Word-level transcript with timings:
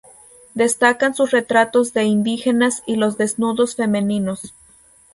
Destacan 0.55 1.13
sus 1.13 1.29
retratos 1.29 1.93
de 1.93 2.05
indígenas 2.05 2.81
y 2.87 2.95
los 2.95 3.19
desnudos 3.19 3.75
femeninos. 3.75 4.51